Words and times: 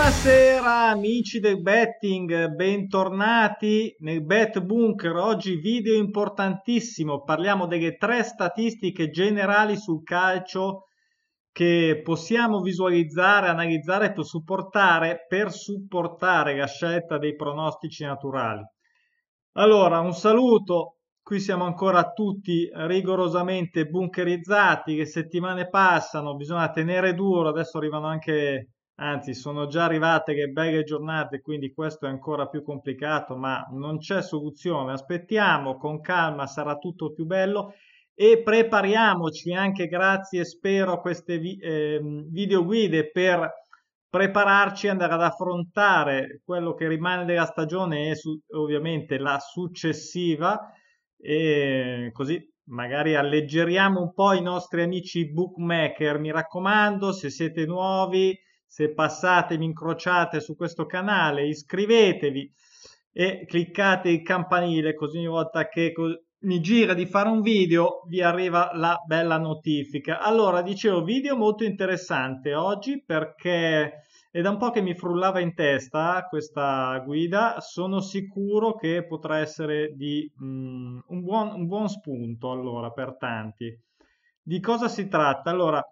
Buonasera 0.00 0.88
amici 0.88 1.40
del 1.40 1.60
betting, 1.60 2.54
bentornati 2.54 3.94
nel 3.98 4.24
Bet 4.24 4.58
Bunker. 4.62 5.14
Oggi 5.14 5.56
video 5.56 5.94
importantissimo, 5.94 7.22
parliamo 7.22 7.66
delle 7.66 7.98
tre 7.98 8.22
statistiche 8.22 9.10
generali 9.10 9.76
sul 9.76 10.02
calcio 10.02 10.86
che 11.52 12.00
possiamo 12.02 12.62
visualizzare, 12.62 13.48
analizzare 13.48 14.14
per 14.14 14.24
supportare, 14.24 15.26
per 15.28 15.52
supportare 15.52 16.56
la 16.56 16.66
scelta 16.66 17.18
dei 17.18 17.36
pronostici 17.36 18.02
naturali. 18.02 18.64
Allora, 19.56 20.00
un 20.00 20.14
saluto, 20.14 21.00
qui 21.20 21.40
siamo 21.40 21.64
ancora 21.64 22.10
tutti 22.10 22.70
rigorosamente 22.72 23.84
bunkerizzati, 23.84 24.96
le 24.96 25.04
settimane 25.04 25.68
passano, 25.68 26.36
bisogna 26.36 26.70
tenere 26.70 27.12
duro, 27.12 27.50
adesso 27.50 27.76
arrivano 27.76 28.06
anche 28.06 28.70
anzi 29.00 29.34
sono 29.34 29.66
già 29.66 29.84
arrivate 29.84 30.34
le 30.34 30.48
belle 30.48 30.82
giornate, 30.84 31.40
quindi 31.40 31.72
questo 31.72 32.06
è 32.06 32.08
ancora 32.08 32.46
più 32.48 32.62
complicato, 32.62 33.36
ma 33.36 33.66
non 33.72 33.98
c'è 33.98 34.22
soluzione. 34.22 34.92
Aspettiamo, 34.92 35.76
con 35.76 36.00
calma 36.00 36.46
sarà 36.46 36.76
tutto 36.76 37.12
più 37.12 37.24
bello 37.26 37.72
e 38.14 38.42
prepariamoci 38.42 39.52
anche 39.54 39.86
grazie, 39.86 40.44
spero, 40.44 40.92
a 40.92 41.00
queste 41.00 41.38
vi- 41.38 41.58
eh, 41.58 41.98
video 42.30 42.64
guide 42.64 43.10
per 43.10 43.50
prepararci 44.08 44.86
ad 44.88 44.92
andare 44.92 45.14
ad 45.14 45.22
affrontare 45.22 46.40
quello 46.44 46.74
che 46.74 46.88
rimane 46.88 47.24
della 47.24 47.44
stagione 47.46 48.10
e 48.10 48.16
su- 48.16 48.38
ovviamente 48.54 49.18
la 49.18 49.38
successiva 49.38 50.58
e 51.16 52.10
così 52.12 52.46
magari 52.70 53.14
alleggeriamo 53.14 54.00
un 54.00 54.12
po' 54.12 54.32
i 54.32 54.42
nostri 54.42 54.82
amici 54.82 55.30
bookmaker. 55.32 56.18
Mi 56.18 56.30
raccomando, 56.30 57.12
se 57.12 57.30
siete 57.30 57.64
nuovi 57.66 58.36
se 58.70 58.92
passate, 58.92 59.58
mi 59.58 59.64
incrociate 59.64 60.38
su 60.38 60.54
questo 60.54 60.86
canale, 60.86 61.48
iscrivetevi 61.48 62.52
e 63.12 63.44
cliccate 63.44 64.10
il 64.10 64.22
campanile 64.22 64.94
così 64.94 65.18
ogni 65.18 65.26
volta 65.26 65.66
che 65.66 65.92
mi 66.42 66.60
gira 66.60 66.94
di 66.94 67.04
fare 67.04 67.28
un 67.30 67.40
video 67.40 68.04
vi 68.06 68.22
arriva 68.22 68.70
la 68.74 68.96
bella 69.04 69.38
notifica. 69.38 70.20
Allora, 70.20 70.62
dicevo, 70.62 71.02
video 71.02 71.36
molto 71.36 71.64
interessante 71.64 72.54
oggi 72.54 73.02
perché 73.04 74.04
è 74.30 74.40
da 74.40 74.50
un 74.50 74.56
po' 74.56 74.70
che 74.70 74.82
mi 74.82 74.94
frullava 74.94 75.40
in 75.40 75.52
testa 75.52 76.24
questa 76.28 76.96
guida, 77.04 77.56
sono 77.58 78.00
sicuro 78.00 78.76
che 78.76 79.04
potrà 79.04 79.38
essere 79.38 79.96
di 79.96 80.30
mm, 80.40 81.00
un, 81.08 81.20
buon, 81.22 81.54
un 81.54 81.66
buon 81.66 81.88
spunto 81.88 82.52
allora 82.52 82.92
per 82.92 83.16
tanti. 83.18 83.76
Di 84.40 84.60
cosa 84.60 84.86
si 84.86 85.08
tratta? 85.08 85.50
Allora, 85.50 85.82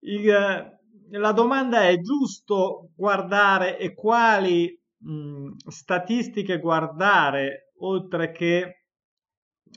il, 0.00 0.82
la 1.10 1.32
domanda 1.32 1.88
è 1.88 1.98
giusto 2.00 2.90
guardare 2.94 3.78
e 3.78 3.94
quali 3.94 4.78
mh, 4.98 5.68
statistiche 5.68 6.58
guardare 6.58 7.72
oltre 7.78 8.30
che 8.30 8.84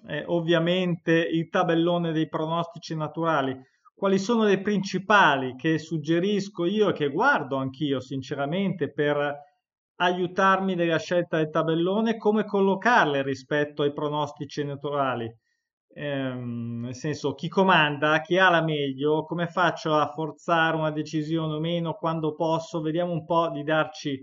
eh, 0.08 0.24
ovviamente 0.28 1.12
il 1.14 1.50
tabellone 1.50 2.12
dei 2.12 2.28
pronostici 2.28 2.96
naturali? 2.96 3.56
Quali 3.94 4.20
sono 4.20 4.44
le 4.44 4.62
principali 4.62 5.56
che 5.56 5.80
suggerisco 5.80 6.66
io 6.66 6.90
e 6.90 6.94
che 6.94 7.10
guardo 7.10 7.58
anch'io 7.58 8.00
sinceramente 8.00 8.92
per 8.92 9.36
aiutarmi 9.96 10.76
nella 10.76 11.00
scelta 11.00 11.38
del 11.38 11.50
tabellone? 11.50 12.18
Come 12.18 12.46
collocarle 12.46 13.24
rispetto 13.24 13.82
ai 13.82 13.94
pronostici 13.94 14.64
naturali 14.64 15.28
ehm, 15.98 16.82
nel 16.82 16.96
senso 16.96 17.34
chi 17.34 17.48
comanda, 17.50 18.22
chi 18.22 18.38
ha 18.38 18.50
la 18.50 18.62
meglio, 18.62 19.24
come 19.24 19.48
faccio 19.48 19.96
a 19.96 20.12
forzare 20.14 20.76
una 20.76 20.92
decisione 20.92 21.56
o 21.56 21.60
meno 21.60 21.96
quando 21.96 22.36
posso, 22.36 22.82
vediamo 22.82 23.12
un 23.12 23.26
po' 23.26 23.50
di 23.50 23.64
darci 23.64 24.22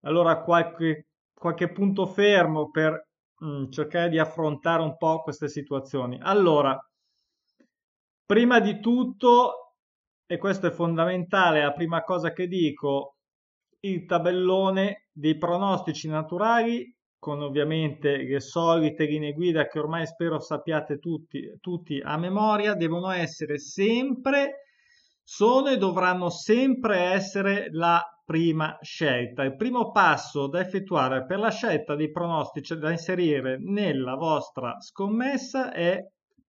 allora 0.00 0.42
qualche, 0.42 1.06
qualche 1.32 1.70
punto 1.70 2.06
fermo 2.06 2.70
per 2.70 3.08
mh, 3.38 3.46
mm, 3.46 3.70
cercare 3.70 4.08
di 4.08 4.18
affrontare 4.18 4.82
un 4.82 4.96
po' 4.96 5.22
queste 5.22 5.48
situazioni. 5.48 6.18
Allora, 6.20 6.76
prima 8.24 8.60
di 8.60 8.80
tutto, 8.80 9.74
e 10.26 10.38
questo 10.38 10.66
è 10.66 10.70
fondamentale, 10.70 11.62
la 11.62 11.72
prima 11.72 12.02
cosa 12.02 12.32
che 12.32 12.48
dico, 12.48 13.16
il 13.80 14.06
tabellone 14.06 15.08
dei 15.12 15.36
pronostici 15.38 16.08
naturali 16.08 16.95
con 17.18 17.40
ovviamente 17.42 18.16
le 18.16 18.40
solite 18.40 19.04
linee 19.04 19.32
guida 19.32 19.66
che 19.66 19.78
ormai 19.78 20.06
spero 20.06 20.38
sappiate 20.38 20.98
tutti, 20.98 21.56
tutti 21.60 22.00
a 22.02 22.16
memoria, 22.16 22.74
devono 22.74 23.10
essere 23.10 23.58
sempre, 23.58 24.66
sono 25.22 25.70
e 25.70 25.76
dovranno 25.76 26.30
sempre 26.30 26.98
essere 26.98 27.68
la 27.70 28.02
prima 28.24 28.76
scelta. 28.80 29.44
Il 29.44 29.56
primo 29.56 29.92
passo 29.92 30.48
da 30.48 30.60
effettuare 30.60 31.24
per 31.24 31.38
la 31.38 31.50
scelta 31.50 31.94
dei 31.94 32.10
pronostici 32.10 32.76
da 32.76 32.90
inserire 32.90 33.56
nella 33.60 34.14
vostra 34.14 34.80
scommessa 34.80 35.72
è 35.72 36.04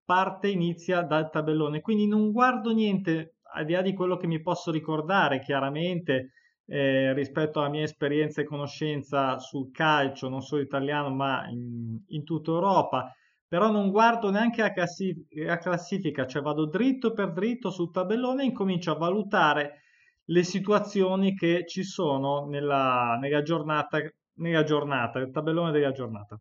parte 0.05 0.47
inizia 0.47 1.01
dal 1.01 1.29
tabellone. 1.29 1.81
Quindi 1.81 2.07
non 2.07 2.31
guardo 2.31 2.71
niente 2.71 3.35
al 3.53 3.65
di 3.65 3.73
là 3.73 3.81
di 3.81 3.93
quello 3.93 4.17
che 4.17 4.27
mi 4.27 4.41
posso 4.41 4.71
ricordare 4.71 5.39
chiaramente 5.39 6.31
eh, 6.67 7.13
rispetto 7.13 7.59
alla 7.59 7.69
mia 7.69 7.83
esperienza 7.83 8.41
e 8.41 8.45
conoscenza 8.45 9.37
sul 9.39 9.71
calcio, 9.71 10.29
non 10.29 10.41
solo 10.41 10.61
italiano 10.61 11.09
ma 11.13 11.47
in, 11.47 11.99
in 12.07 12.23
tutta 12.23 12.51
Europa, 12.51 13.13
però 13.47 13.69
non 13.69 13.91
guardo 13.91 14.29
neanche 14.31 14.61
la, 14.61 14.71
classif- 14.71 15.31
la 15.35 15.57
classifica, 15.57 16.25
cioè 16.25 16.41
vado 16.41 16.65
dritto 16.65 17.13
per 17.13 17.31
dritto 17.31 17.69
sul 17.69 17.91
tabellone 17.91 18.43
e 18.43 18.47
incomincio 18.47 18.91
a 18.91 18.97
valutare 18.97 19.81
le 20.25 20.43
situazioni 20.43 21.35
che 21.35 21.65
ci 21.67 21.83
sono 21.83 22.45
nella, 22.47 23.17
nella 23.21 23.43
giornata, 23.43 23.99
nella 24.37 24.63
giornata, 24.63 25.19
il 25.19 25.31
tabellone 25.31 25.71
della 25.71 25.91
giornata. 25.91 26.39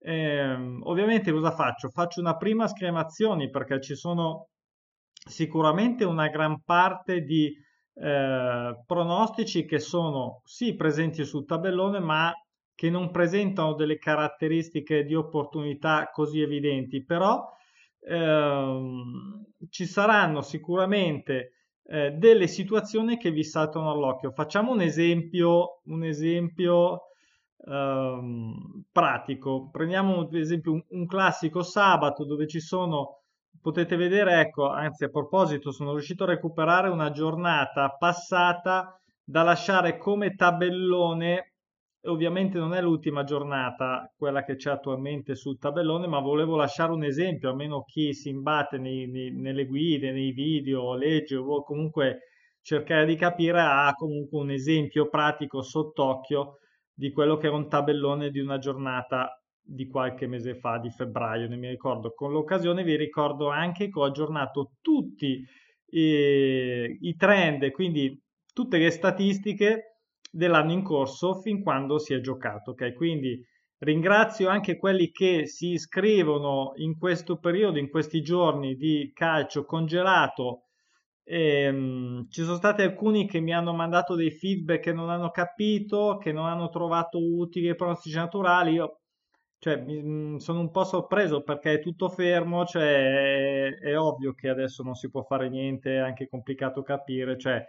Eh, 0.00 0.78
ovviamente 0.82 1.32
cosa 1.32 1.50
faccio? 1.50 1.88
Faccio 1.90 2.20
una 2.20 2.36
prima 2.36 2.68
scremazione 2.68 3.50
perché 3.50 3.80
ci 3.80 3.96
sono 3.96 4.50
sicuramente 5.12 6.04
una 6.04 6.28
gran 6.28 6.62
parte 6.62 7.22
di 7.22 7.52
eh, 8.00 8.82
pronostici 8.86 9.64
che 9.64 9.78
sono 9.78 10.42
sì 10.44 10.74
presenti 10.74 11.24
sul 11.24 11.44
tabellone, 11.46 11.98
ma 12.00 12.32
che 12.74 12.90
non 12.90 13.10
presentano 13.10 13.74
delle 13.74 13.98
caratteristiche 13.98 15.04
di 15.04 15.14
opportunità 15.14 16.10
così 16.12 16.40
evidenti, 16.40 17.04
però 17.04 17.44
ehm, 18.00 19.44
ci 19.68 19.84
saranno 19.84 20.42
sicuramente 20.42 21.54
eh, 21.84 22.12
delle 22.12 22.46
situazioni 22.46 23.16
che 23.16 23.30
vi 23.32 23.42
saltano 23.42 23.90
all'occhio. 23.90 24.30
Facciamo 24.30 24.72
un 24.72 24.80
esempio, 24.80 25.80
un 25.86 26.04
esempio 26.04 27.08
ehm, 27.66 28.84
pratico. 28.92 29.70
Prendiamo 29.70 30.20
ad 30.20 30.34
esempio 30.34 30.72
un, 30.72 30.84
un 30.90 31.06
classico 31.06 31.62
sabato 31.62 32.24
dove 32.24 32.46
ci 32.46 32.60
sono 32.60 33.22
potete 33.60 33.96
vedere, 33.96 34.40
ecco, 34.40 34.68
anzi 34.68 35.04
a 35.04 35.08
proposito, 35.08 35.70
sono 35.70 35.92
riuscito 35.92 36.24
a 36.24 36.28
recuperare 36.28 36.88
una 36.88 37.10
giornata 37.10 37.88
passata 37.90 38.98
da 39.24 39.42
lasciare 39.42 39.98
come 39.98 40.34
tabellone. 40.34 41.52
Ovviamente 42.02 42.58
non 42.58 42.74
è 42.74 42.80
l'ultima 42.80 43.24
giornata 43.24 44.10
quella 44.16 44.44
che 44.44 44.56
c'è 44.56 44.70
attualmente 44.70 45.34
sul 45.34 45.58
tabellone, 45.58 46.06
ma 46.06 46.20
volevo 46.20 46.56
lasciare 46.56 46.92
un 46.92 47.04
esempio, 47.04 47.50
almeno 47.50 47.82
chi 47.84 48.14
si 48.14 48.30
imbatte 48.30 48.78
nei, 48.78 49.06
nei, 49.10 49.32
nelle 49.32 49.66
guide, 49.66 50.12
nei 50.12 50.32
video, 50.32 50.94
legge 50.94 51.36
o 51.36 51.62
comunque 51.64 52.20
cercare 52.62 53.04
di 53.06 53.16
capire 53.16 53.60
ha 53.60 53.92
comunque 53.94 54.38
un 54.38 54.50
esempio 54.50 55.08
pratico 55.08 55.62
sott'occhio 55.62 56.58
di 56.92 57.12
quello 57.12 57.36
che 57.36 57.46
era 57.46 57.56
un 57.56 57.68
tabellone 57.68 58.30
di 58.30 58.40
una 58.40 58.58
giornata 58.58 59.40
di 59.68 59.86
qualche 59.86 60.26
mese 60.26 60.54
fa, 60.54 60.78
di 60.78 60.90
febbraio, 60.90 61.48
ne 61.48 61.56
mi 61.56 61.68
ricordo. 61.68 62.12
Con 62.14 62.32
l'occasione 62.32 62.82
vi 62.82 62.96
ricordo 62.96 63.50
anche 63.50 63.90
che 63.90 63.98
ho 63.98 64.04
aggiornato 64.04 64.72
tutti 64.80 65.44
eh, 65.90 66.98
i 67.00 67.16
trend, 67.16 67.70
quindi 67.70 68.20
tutte 68.52 68.78
le 68.78 68.90
statistiche 68.90 69.98
dell'anno 70.30 70.72
in 70.72 70.82
corso 70.82 71.34
fin 71.34 71.62
quando 71.62 71.98
si 71.98 72.14
è 72.14 72.20
giocato. 72.20 72.70
Ok, 72.72 72.94
quindi 72.94 73.44
ringrazio 73.78 74.48
anche 74.48 74.76
quelli 74.78 75.10
che 75.10 75.46
si 75.46 75.72
iscrivono 75.72 76.72
in 76.76 76.96
questo 76.98 77.38
periodo, 77.38 77.78
in 77.78 77.90
questi 77.90 78.22
giorni 78.22 78.74
di 78.74 79.10
calcio 79.14 79.64
congelato. 79.64 80.62
Ehm, 81.24 82.26
ci 82.30 82.42
sono 82.42 82.56
stati 82.56 82.80
alcuni 82.82 83.26
che 83.28 83.40
mi 83.40 83.52
hanno 83.52 83.74
mandato 83.74 84.14
dei 84.14 84.30
feedback 84.30 84.80
che 84.84 84.92
non 84.92 85.10
hanno 85.10 85.30
capito, 85.30 86.16
che 86.16 86.32
non 86.32 86.46
hanno 86.46 86.70
trovato 86.70 87.18
utili 87.18 87.68
i 87.68 87.74
pronostici 87.74 88.16
naturali. 88.16 88.72
Io 88.72 89.00
cioè, 89.58 89.76
mi, 89.76 90.00
mm, 90.02 90.36
sono 90.36 90.60
un 90.60 90.70
po' 90.70 90.84
sorpreso 90.84 91.42
perché 91.42 91.74
è 91.74 91.80
tutto 91.80 92.08
fermo, 92.08 92.64
cioè, 92.64 93.74
è, 93.74 93.78
è, 93.78 93.98
ovvio 93.98 94.32
che 94.34 94.48
adesso 94.48 94.82
non 94.82 94.94
si 94.94 95.10
può 95.10 95.22
fare 95.22 95.48
niente, 95.48 95.94
è 95.96 95.98
anche 95.98 96.28
complicato 96.28 96.82
capire, 96.82 97.36
cioè, 97.38 97.64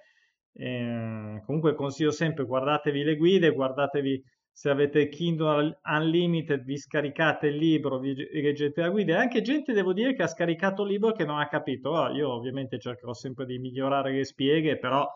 eh, 0.53 1.41
comunque 1.45 1.73
consiglio 1.75 2.11
sempre, 2.11 2.45
guardatevi 2.45 3.03
le 3.03 3.15
guide, 3.15 3.51
guardatevi 3.51 4.23
se 4.51 4.69
avete 4.69 5.07
Kindle 5.07 5.79
Unlimited, 5.83 6.63
vi 6.63 6.77
scaricate 6.77 7.47
il 7.47 7.55
libro, 7.55 7.97
vi 7.97 8.13
leggete 8.13 8.81
la 8.81 8.89
guida, 8.89 9.15
e 9.15 9.17
anche 9.17 9.41
gente, 9.41 9.73
devo 9.73 9.93
dire, 9.93 10.13
che 10.13 10.23
ha 10.23 10.27
scaricato 10.27 10.83
il 10.83 10.89
libro 10.89 11.13
che 11.13 11.23
non 11.23 11.39
ha 11.39 11.47
capito, 11.47 11.91
oh, 11.91 12.09
io 12.11 12.29
ovviamente 12.33 12.77
cercherò 12.77 13.13
sempre 13.13 13.45
di 13.45 13.57
migliorare 13.57 14.11
le 14.11 14.25
spieghe, 14.25 14.77
però 14.77 15.09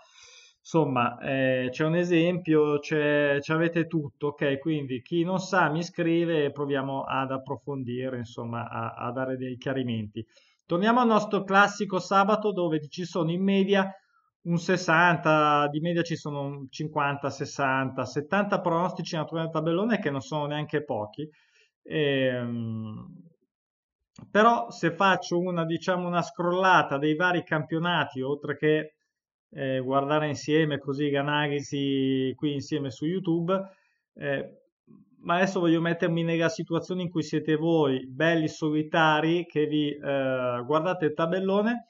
insomma, 0.64 1.20
eh, 1.20 1.68
c'è 1.72 1.84
un 1.86 1.96
esempio, 1.96 2.80
c'è, 2.80 3.40
avete 3.48 3.86
tutto, 3.86 4.28
ok? 4.28 4.58
Quindi 4.60 5.02
chi 5.02 5.24
non 5.24 5.40
sa 5.40 5.70
mi 5.70 5.84
scrive 5.84 6.46
e 6.46 6.52
proviamo 6.52 7.04
ad 7.04 7.32
approfondire, 7.32 8.18
insomma, 8.18 8.70
a, 8.70 8.94
a 8.94 9.12
dare 9.12 9.36
dei 9.36 9.58
chiarimenti. 9.58 10.26
Torniamo 10.66 11.02
al 11.02 11.08
nostro 11.08 11.44
classico 11.44 12.00
sabato 12.00 12.54
dove 12.54 12.88
ci 12.88 13.04
sono 13.04 13.32
in 13.32 13.44
media 13.44 13.94
un 14.44 14.58
60, 14.58 15.68
di 15.70 15.80
media 15.82 16.02
ci 16.02 16.16
sono 16.16 16.66
50, 16.70 17.30
60, 17.30 18.06
70 18.06 18.62
pronostici 18.62 19.16
naturali 19.16 19.46
del 19.46 19.54
tabellone 19.54 20.00
che 20.00 20.10
non 20.10 20.22
sono 20.22 20.46
neanche 20.48 20.84
pochi. 20.84 21.30
Ehm, 21.84 23.06
però 24.32 24.70
se 24.72 24.92
faccio 24.96 25.40
una, 25.40 25.66
diciamo, 25.66 26.08
una 26.08 26.22
scrollata 26.22 26.98
dei 26.98 27.16
vari 27.16 27.44
campionati, 27.44 28.22
oltre 28.22 28.56
che 28.58 28.94
eh, 29.56 29.80
guardare 29.80 30.28
insieme 30.28 30.80
così 30.80 31.14
analisi 31.16 32.34
qui 32.36 32.54
insieme 32.54 32.90
su 32.90 33.06
YouTube, 33.06 33.60
eh, 34.16 34.64
ma 35.22 35.36
adesso 35.36 35.60
voglio 35.60 35.82
mettermi 35.82 36.24
nella 36.24 36.50
situazione 36.50 37.04
in 37.04 37.10
cui 37.10 37.24
siete 37.24 37.56
voi, 37.56 38.06
belli 38.08 38.48
solitari, 38.48 39.46
che 39.46 39.66
vi 39.68 39.90
eh, 39.90 40.64
guardate 40.66 41.06
il 41.06 41.14
tabellone 41.14 41.86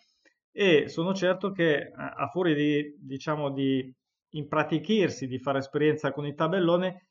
e 0.51 0.87
sono 0.87 1.13
certo 1.15 1.51
che 1.51 1.91
a 1.95 2.27
fuori 2.27 2.53
di, 2.53 2.95
diciamo, 2.99 3.51
di 3.51 3.91
impratichirsi, 4.35 5.25
di 5.25 5.39
fare 5.39 5.57
esperienza 5.59 6.11
con 6.11 6.27
il 6.27 6.35
tabellone, 6.35 7.07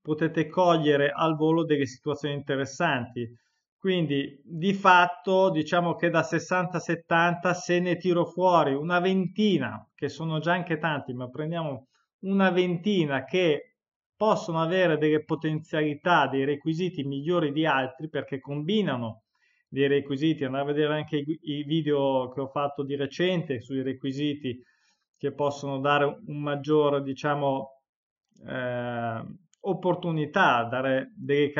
potete 0.00 0.46
cogliere 0.46 1.10
al 1.10 1.34
volo 1.34 1.64
delle 1.64 1.86
situazioni 1.86 2.34
interessanti. 2.34 3.28
Quindi 3.86 4.36
di 4.42 4.74
fatto 4.74 5.48
diciamo 5.48 5.94
che 5.94 6.10
da 6.10 6.24
60 6.24 6.76
a 6.76 6.80
70 6.80 7.54
se 7.54 7.78
ne 7.78 7.96
tiro 7.96 8.24
fuori 8.24 8.74
una 8.74 8.98
ventina, 8.98 9.88
che 9.94 10.08
sono 10.08 10.40
già 10.40 10.54
anche 10.54 10.78
tanti, 10.78 11.14
ma 11.14 11.28
prendiamo 11.28 11.86
una 12.22 12.50
ventina 12.50 13.22
che 13.24 13.76
possono 14.16 14.60
avere 14.60 14.98
delle 14.98 15.22
potenzialità, 15.22 16.26
dei 16.26 16.44
requisiti 16.44 17.04
migliori 17.04 17.52
di 17.52 17.64
altri 17.64 18.08
perché 18.08 18.40
combinano 18.40 19.22
dei 19.68 19.86
requisiti, 19.86 20.42
andare 20.42 20.64
a 20.64 20.66
vedere 20.66 20.94
anche 20.94 21.18
i, 21.18 21.62
video 21.62 22.28
che 22.30 22.40
ho 22.40 22.48
fatto 22.48 22.82
di 22.82 22.96
recente 22.96 23.60
sui 23.60 23.82
requisiti 23.82 24.60
che 25.16 25.32
possono 25.32 25.78
dare 25.78 26.22
un 26.26 26.40
maggiore, 26.40 27.04
diciamo, 27.04 27.82
eh, 28.48 29.22
opportunità, 29.60 30.64
dare 30.64 31.12
delle 31.14 31.52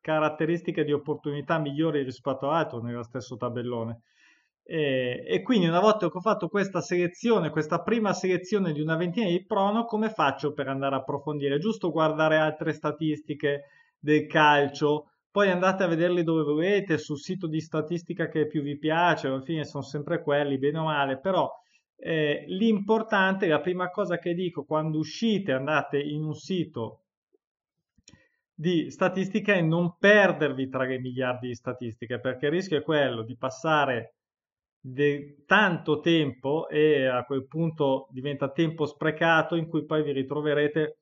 caratteristiche 0.00 0.84
di 0.84 0.92
opportunità 0.92 1.58
migliori 1.58 2.02
rispetto 2.02 2.48
all'altro 2.48 2.80
nello 2.80 3.02
stesso 3.02 3.36
tabellone. 3.36 4.02
E, 4.62 5.24
e, 5.26 5.42
quindi 5.42 5.66
una 5.66 5.80
volta 5.80 6.10
che 6.10 6.16
ho 6.18 6.20
fatto 6.20 6.48
questa 6.48 6.82
selezione, 6.82 7.48
questa 7.48 7.82
prima 7.82 8.12
selezione 8.12 8.72
di 8.72 8.82
una 8.82 8.96
ventina 8.96 9.28
di 9.28 9.44
prono, 9.46 9.84
come 9.84 10.10
faccio 10.10 10.52
per 10.52 10.68
andare 10.68 10.94
a 10.94 10.98
approfondire? 10.98 11.58
Giusto 11.58 11.90
guardare 11.90 12.36
altre 12.36 12.74
statistiche 12.74 13.64
del 13.98 14.26
calcio, 14.26 15.12
poi 15.30 15.50
andate 15.50 15.84
a 15.84 15.86
vederli 15.86 16.22
dove 16.22 16.42
volete, 16.42 16.98
sul 16.98 17.18
sito 17.18 17.46
di 17.46 17.60
statistica 17.60 18.28
che 18.28 18.46
più 18.46 18.60
vi 18.60 18.76
piace, 18.76 19.28
alla 19.28 19.40
fine 19.40 19.64
sono 19.64 19.82
sempre 19.82 20.22
quelli, 20.22 20.58
bene 20.58 20.78
o 20.78 20.84
male, 20.84 21.18
però 21.18 21.50
eh, 21.96 22.44
l'importante, 22.48 23.46
la 23.46 23.60
prima 23.60 23.88
cosa 23.90 24.18
che 24.18 24.34
dico 24.34 24.64
quando 24.64 24.98
uscite, 24.98 25.52
andate 25.52 25.98
in 25.98 26.24
un 26.24 26.34
sito 26.34 27.04
di 28.58 28.90
statistica 28.90 29.54
è 29.54 29.60
non 29.60 29.98
perdervi 29.98 30.68
tra 30.68 30.82
le 30.84 30.98
miliardi 30.98 31.46
di 31.46 31.54
statistiche, 31.54 32.18
perché 32.18 32.46
il 32.46 32.52
rischio 32.52 32.78
è 32.78 32.82
quello 32.82 33.22
di 33.22 33.36
passare 33.36 34.14
tanto 35.46 36.00
tempo 36.00 36.68
e 36.68 37.06
a 37.06 37.22
quel 37.24 37.46
punto 37.46 38.08
diventa 38.10 38.50
tempo 38.50 38.84
sprecato 38.84 39.54
in 39.54 39.68
cui 39.68 39.84
poi 39.84 40.02
vi 40.02 40.10
ritroverete 40.10 40.98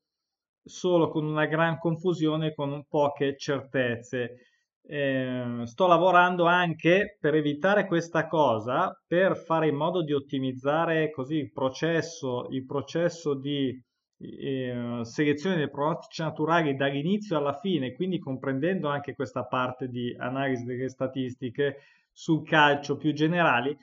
solo 0.63 1.09
con 1.09 1.25
una 1.25 1.47
gran 1.47 1.79
confusione, 1.79 2.53
con 2.53 2.85
poche 2.87 3.37
certezze. 3.39 4.37
Eh, 4.83 5.63
sto 5.65 5.87
lavorando 5.87 6.45
anche 6.45 7.17
per 7.19 7.35
evitare 7.37 7.87
questa 7.87 8.27
cosa, 8.27 8.93
per 9.07 9.35
fare 9.35 9.69
in 9.69 9.77
modo 9.77 10.03
di 10.03 10.13
ottimizzare 10.13 11.11
così 11.11 11.37
il 11.37 11.53
processo, 11.53 12.49
il 12.51 12.67
processo 12.67 13.35
di 13.35 13.83
eh, 14.19 15.01
selezione 15.03 15.57
dei 15.57 15.71
pronostici 15.71 16.23
naturali 16.23 16.75
dall'inizio 16.75 17.37
alla 17.37 17.55
fine, 17.55 17.93
quindi 17.93 18.19
comprendendo 18.19 18.89
anche 18.89 19.15
questa 19.15 19.45
parte 19.45 19.89
di 19.89 20.15
analisi 20.19 20.65
delle 20.65 20.89
statistiche 20.89 21.83
sul 22.11 22.45
calcio 22.45 22.97
più 22.97 23.13
generali. 23.13 23.77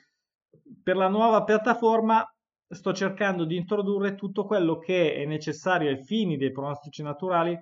Per 0.82 0.96
la 0.96 1.08
nuova 1.08 1.44
piattaforma 1.44 2.26
sto 2.66 2.92
cercando 2.92 3.44
di 3.44 3.56
introdurre 3.56 4.14
tutto 4.14 4.44
quello 4.46 4.78
che 4.78 5.14
è 5.14 5.24
necessario 5.24 5.90
ai 5.90 6.02
fini 6.02 6.36
dei 6.36 6.50
pronostici 6.50 7.02
naturali 7.02 7.58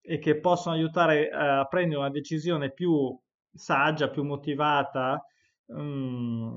e 0.00 0.18
che 0.18 0.38
possono 0.40 0.74
aiutare 0.74 1.28
eh, 1.28 1.34
a 1.34 1.64
prendere 1.66 2.00
una 2.00 2.10
decisione 2.10 2.72
più 2.72 3.16
saggia, 3.54 4.10
più 4.10 4.24
motivata, 4.24 5.24
um, 5.66 6.51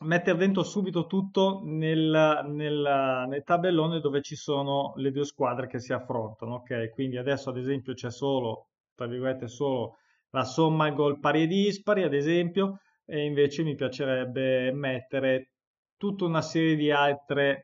mettere 0.00 0.38
dentro 0.38 0.62
subito 0.62 1.06
tutto 1.06 1.60
nel, 1.64 2.44
nel, 2.46 3.24
nel, 3.28 3.42
tabellone 3.44 4.00
dove 4.00 4.22
ci 4.22 4.36
sono 4.36 4.92
le 4.96 5.10
due 5.10 5.24
squadre 5.24 5.66
che 5.66 5.78
si 5.78 5.92
affrontano. 5.92 6.56
Ok, 6.56 6.90
quindi 6.90 7.18
adesso 7.18 7.50
ad 7.50 7.58
esempio 7.58 7.94
c'è 7.94 8.10
solo, 8.10 8.68
tra 8.94 9.06
virgolette, 9.06 9.48
solo 9.48 9.98
la 10.30 10.44
somma 10.44 10.90
gol 10.90 11.18
pari 11.18 11.42
e 11.42 11.46
dispari, 11.46 12.02
ad 12.02 12.14
esempio, 12.14 12.80
e 13.04 13.24
invece 13.24 13.62
mi 13.62 13.74
piacerebbe 13.74 14.72
mettere 14.72 15.50
tutta 15.96 16.24
una 16.24 16.42
serie 16.42 16.76
di 16.76 16.90
altri 16.90 17.62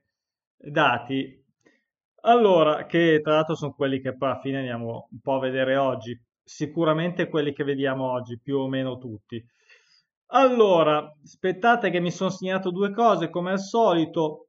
dati. 0.56 1.44
Allora, 2.22 2.86
che 2.86 3.20
tra 3.22 3.34
l'altro 3.34 3.54
sono 3.54 3.72
quelli 3.72 4.00
che 4.00 4.16
poi 4.16 4.30
alla 4.30 4.40
fine 4.40 4.58
andiamo 4.58 5.08
un 5.10 5.20
po' 5.20 5.34
a 5.36 5.40
vedere 5.40 5.76
oggi, 5.76 6.20
sicuramente 6.42 7.28
quelli 7.28 7.52
che 7.52 7.64
vediamo 7.64 8.10
oggi, 8.10 8.38
più 8.38 8.58
o 8.58 8.68
meno 8.68 8.98
tutti. 8.98 9.42
Allora, 10.28 11.12
aspettate 11.22 11.90
che 11.90 12.00
mi 12.00 12.10
sono 12.10 12.30
segnato 12.30 12.70
due 12.70 12.92
cose 12.92 13.30
come 13.30 13.52
al 13.52 13.60
solito. 13.60 14.48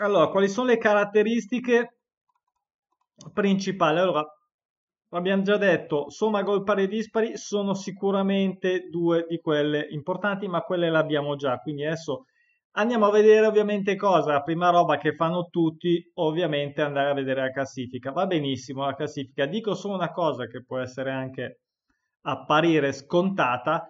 Allora, 0.00 0.28
quali 0.28 0.48
sono 0.48 0.68
le 0.68 0.78
caratteristiche 0.78 1.98
principali? 3.32 3.98
Allora, 3.98 4.24
abbiamo 5.10 5.42
già 5.42 5.56
detto, 5.56 6.10
somma 6.10 6.42
gol 6.42 6.62
pari 6.62 6.84
e 6.84 6.88
dispari 6.88 7.36
sono 7.36 7.74
sicuramente 7.74 8.88
due 8.88 9.26
di 9.28 9.38
quelle 9.40 9.86
importanti, 9.90 10.46
ma 10.48 10.60
quelle 10.62 10.90
le 10.90 10.98
abbiamo 10.98 11.36
già, 11.36 11.58
quindi 11.58 11.84
adesso 11.84 12.24
Andiamo 12.72 13.06
a 13.06 13.10
vedere 13.10 13.44
ovviamente 13.44 13.96
cosa, 13.96 14.32
la 14.34 14.42
prima 14.42 14.70
roba 14.70 14.98
che 14.98 15.14
fanno 15.16 15.48
tutti, 15.50 16.00
ovviamente 16.14 16.80
andare 16.80 17.10
a 17.10 17.14
vedere 17.14 17.40
la 17.40 17.50
classifica. 17.50 18.12
Va 18.12 18.26
benissimo 18.26 18.84
la 18.84 18.94
classifica, 18.94 19.46
dico 19.46 19.74
solo 19.74 19.94
una 19.94 20.12
cosa 20.12 20.46
che 20.46 20.62
può 20.62 20.78
essere 20.78 21.10
anche 21.10 21.62
apparire 22.22 22.92
scontata, 22.92 23.88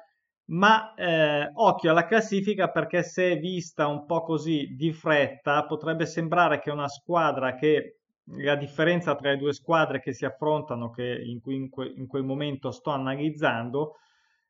ma 0.49 0.95
eh, 0.95 1.50
occhio 1.55 1.90
alla 1.90 2.07
classifica 2.07 2.71
perché 2.71 3.02
se 3.02 3.37
vista 3.37 3.87
un 3.87 4.07
po' 4.07 4.23
così 4.23 4.75
di 4.76 4.93
fretta 4.93 5.64
potrebbe 5.67 6.07
sembrare 6.07 6.59
che 6.61 6.71
una 6.71 6.88
squadra 6.88 7.55
che 7.55 7.99
la 8.37 8.57
differenza 8.57 9.14
tra 9.14 9.31
le 9.31 9.37
due 9.38 9.52
squadre 9.52 10.00
che 10.00 10.12
si 10.12 10.25
affrontano, 10.25 10.90
che 10.90 11.23
in, 11.25 11.40
cui 11.40 11.55
in, 11.57 11.71
que, 11.71 11.93
in 11.97 12.07
quel 12.07 12.25
momento 12.25 12.71
sto 12.71 12.90
analizzando, 12.90 13.97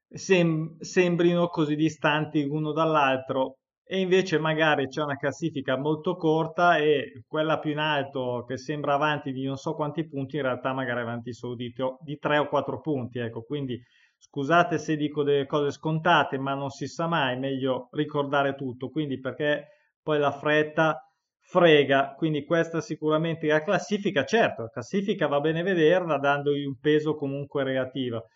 sem- 0.09 0.79
sembrino 0.81 1.49
così 1.49 1.77
distanti 1.77 2.45
l'uno 2.45 2.73
dall'altro 2.73 3.59
e 3.85 4.01
invece 4.01 4.39
magari 4.39 4.87
c'è 4.89 5.03
una 5.03 5.17
classifica 5.17 5.77
molto 5.79 6.17
corta 6.17 6.77
e 6.77 7.23
quella 7.27 7.59
più 7.59 7.71
in 7.71 7.79
alto 7.79 8.45
che 8.47 8.57
sembra 8.59 8.95
avanti 8.95 9.33
di 9.33 9.45
non 9.45 9.57
so 9.57 9.75
quanti 9.75 10.07
punti, 10.07 10.37
in 10.37 10.43
realtà 10.43 10.73
magari 10.73 11.01
avanti 11.01 11.33
solo 11.33 11.55
di, 11.55 11.73
di 12.01 12.19
3 12.19 12.39
o 12.39 12.49
4 12.49 12.81
punti. 12.81 13.19
Ecco, 13.19 13.43
quindi 13.43 13.81
scusate 14.19 14.79
se 14.79 14.97
dico 14.97 15.23
delle 15.23 15.47
cose 15.47 15.71
scontate, 15.71 16.39
ma 16.39 16.55
non 16.55 16.71
si 16.71 16.87
sa 16.87 17.07
mai, 17.07 17.39
meglio 17.39 17.89
ricordare 17.93 18.55
tutto. 18.55 18.91
Quindi 18.91 19.21
perché 19.21 19.69
poi 20.03 20.19
la 20.19 20.33
fretta 20.33 21.03
frega, 21.41 22.15
quindi 22.17 22.45
questa 22.45 22.81
sicuramente 22.81 23.47
la 23.47 23.63
classifica. 23.63 24.25
Certo, 24.25 24.63
la 24.63 24.69
classifica 24.69 25.27
va 25.27 25.41
bene 25.41 25.63
vederla 25.63 26.19
dandogli 26.19 26.65
un 26.65 26.79
peso 26.79 27.15
comunque 27.15 27.65
relativo. 27.65 28.27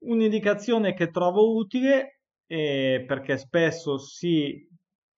Un'indicazione 0.00 0.94
che 0.94 1.10
trovo 1.10 1.54
utile 1.54 2.20
eh, 2.46 3.04
perché 3.06 3.38
spesso 3.38 3.98
si 3.98 4.68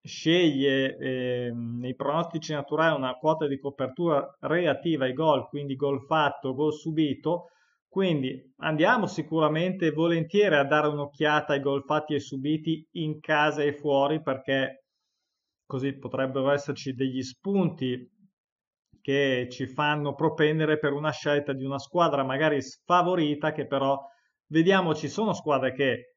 sceglie 0.02 0.98
eh, 0.98 1.50
nei 1.54 1.94
pronostici 1.94 2.52
naturali 2.52 2.94
una 2.94 3.14
quota 3.14 3.46
di 3.46 3.58
copertura 3.58 4.36
relativa 4.40 5.06
ai 5.06 5.14
gol, 5.14 5.48
quindi 5.48 5.76
gol 5.76 6.04
fatto, 6.04 6.54
gol 6.54 6.74
subito. 6.74 7.46
Quindi 7.94 8.52
andiamo 8.56 9.06
sicuramente 9.06 9.92
volentieri 9.92 10.56
a 10.56 10.64
dare 10.64 10.88
un'occhiata 10.88 11.52
ai 11.52 11.60
gol 11.60 11.84
fatti 11.84 12.14
e 12.14 12.18
subiti 12.18 12.84
in 12.94 13.20
casa 13.20 13.62
e 13.62 13.72
fuori 13.72 14.20
perché 14.20 14.86
così 15.64 15.96
potrebbero 15.96 16.50
esserci 16.50 16.92
degli 16.92 17.22
spunti 17.22 18.04
che 19.00 19.46
ci 19.48 19.68
fanno 19.68 20.16
propendere 20.16 20.80
per 20.80 20.92
una 20.92 21.12
scelta 21.12 21.52
di 21.52 21.64
una 21.64 21.78
squadra 21.78 22.24
magari 22.24 22.60
sfavorita 22.60 23.52
che 23.52 23.64
però 23.68 23.96
vediamo 24.46 24.92
ci 24.92 25.06
sono 25.06 25.32
squadre 25.32 25.72
che 25.72 26.16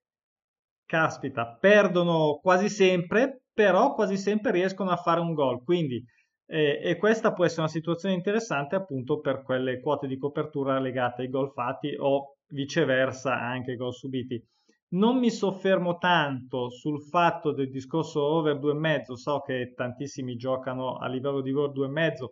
caspita 0.84 1.58
perdono 1.60 2.40
quasi 2.42 2.70
sempre 2.70 3.44
però 3.54 3.94
quasi 3.94 4.18
sempre 4.18 4.50
riescono 4.50 4.90
a 4.90 4.98
fare 4.98 5.20
un 5.20 5.36
gol. 5.36 5.64
Quindi 5.64 6.04
E, 6.50 6.80
e, 6.82 6.96
questa 6.96 7.34
può 7.34 7.44
essere 7.44 7.64
una 7.64 7.70
situazione 7.70 8.16
interessante 8.16 8.76
appunto 8.76 9.20
per 9.20 9.42
quelle 9.44 9.82
quote 9.82 10.08
di 10.08 10.18
copertura 10.18 10.80
legate 10.80 11.24
ai 11.24 11.30
gol 11.30 11.52
fatti 11.52 11.94
o 12.00 12.38
viceversa 12.48 13.38
anche 13.38 13.72
ai 13.72 13.78
gol 13.78 13.94
subiti. 13.94 14.42
Non 14.90 15.18
mi 15.18 15.30
soffermo 15.30 15.98
tanto 15.98 16.70
sul 16.70 17.02
fatto 17.02 17.52
del 17.52 17.70
discorso 17.70 18.24
over 18.24 18.56
2,5, 18.56 19.14
so 19.16 19.42
che 19.42 19.74
tantissimi 19.76 20.38
giocano 20.38 20.96
a 20.96 21.08
livello 21.10 21.42
di 21.42 21.52
over 21.52 21.72
2,5, 21.72 22.30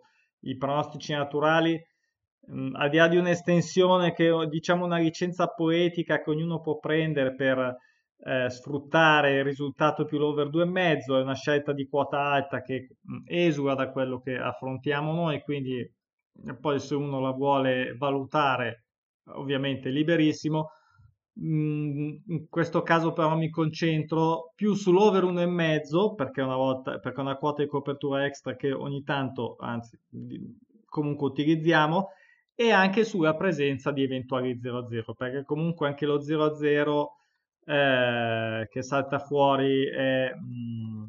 i 0.48 0.56
pronostici 0.56 1.12
naturali, 1.12 1.78
mh, 2.46 2.58
mm, 2.58 2.74
al 2.76 2.88
di 2.88 2.96
là 2.96 3.08
di 3.08 3.18
un'estensione 3.18 4.14
che 4.14 4.30
diciamo 4.48 4.86
una 4.86 4.96
licenza 4.96 5.48
poetica 5.48 6.22
che 6.22 6.30
ognuno 6.30 6.62
può 6.62 6.78
prendere 6.78 7.34
per 7.34 7.76
eh, 8.18 8.50
sfruttare 8.50 9.38
il 9.38 9.44
risultato 9.44 10.04
più 10.04 10.18
l'over 10.18 10.48
2,5, 10.48 11.18
è 11.18 11.22
una 11.22 11.34
scelta 11.34 11.72
di 11.72 11.86
quota 11.86 12.18
alta 12.20 12.62
che 12.62 12.88
mm, 13.10 13.22
esula 13.26 13.74
da 13.74 13.90
quello 13.90 14.20
che 14.20 14.36
affrontiamo 14.36 15.12
noi, 15.12 15.42
quindi 15.42 15.88
poi 16.60 16.78
se 16.80 16.94
uno 16.94 17.20
la 17.20 17.30
vuole 17.30 17.94
valutare 17.96 18.84
ovviamente 19.34 19.90
liberissimo. 19.90 20.70
Mm, 21.38 22.16
in 22.28 22.48
questo 22.48 22.82
caso 22.82 23.12
però 23.12 23.36
mi 23.36 23.50
concentro 23.50 24.52
più 24.54 24.74
sull'over 24.74 25.24
1,5 25.24 26.14
perché, 26.14 26.40
una 26.40 26.56
volta, 26.56 26.98
perché 26.98 27.18
è 27.18 27.22
una 27.22 27.36
quota 27.36 27.62
di 27.62 27.68
copertura 27.68 28.24
extra 28.24 28.56
che 28.56 28.72
ogni 28.72 29.02
tanto, 29.02 29.56
anzi 29.58 29.98
comunque 30.86 31.26
utilizziamo 31.26 32.08
e 32.54 32.70
anche 32.70 33.04
sulla 33.04 33.34
presenza 33.34 33.92
di 33.92 34.02
eventuali 34.02 34.58
0-0 34.58 35.12
perché 35.14 35.44
comunque 35.44 35.88
anche 35.88 36.06
lo 36.06 36.22
0-0 36.22 37.04
eh, 37.66 38.66
che 38.70 38.82
salta 38.82 39.18
fuori 39.18 39.86
è, 39.86 40.32
mm, 40.34 41.04